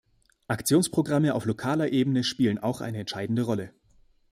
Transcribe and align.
Aktionsprogramme 0.47 1.35
auf 1.35 1.45
lokaler 1.45 1.91
Ebene 1.91 2.23
spielen 2.23 2.57
auch 2.57 2.81
eine 2.81 2.97
entscheidende 3.01 3.43
Rolle. 3.43 3.71